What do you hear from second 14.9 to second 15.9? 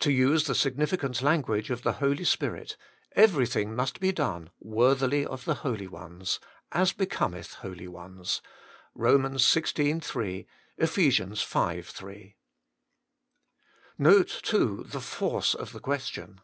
force of the